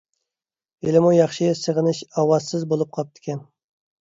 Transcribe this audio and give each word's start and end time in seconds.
ھېلىمۇ 0.87 1.11
ياخشى 1.15 1.49
سېغىنىش 1.59 2.01
ئاۋازسىز 2.09 2.67
بولۇپ 2.73 2.97
قاپتىكەن. 2.99 3.45